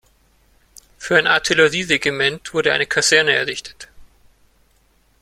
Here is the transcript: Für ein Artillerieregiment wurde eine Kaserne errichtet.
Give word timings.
Für 0.97 1.17
ein 1.19 1.27
Artillerieregiment 1.27 2.55
wurde 2.55 2.73
eine 2.73 2.87
Kaserne 2.87 3.33
errichtet. 3.33 3.87